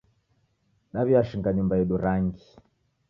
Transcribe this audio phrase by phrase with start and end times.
[0.93, 2.47] Daw'iashinga nyumba yedu rangi